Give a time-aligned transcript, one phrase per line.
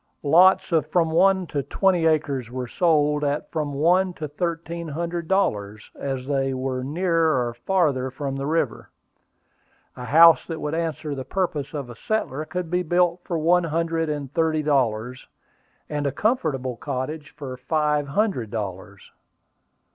[0.23, 5.27] Lots of from one to twenty acres were sold at from one to thirteen hundred
[5.27, 8.89] dollars, as they were nearer or farther from the river.
[9.95, 13.65] A house that would answer the purpose of a settler could be built for one
[13.65, 15.27] hundred and thirty dollars,
[15.87, 19.11] and a comfortable cottage for five hundred dollars.